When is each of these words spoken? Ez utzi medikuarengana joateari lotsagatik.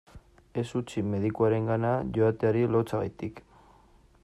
Ez 0.61 0.69
utzi 0.79 1.03
medikuarengana 1.09 1.93
joateari 2.17 2.65
lotsagatik. 2.77 3.43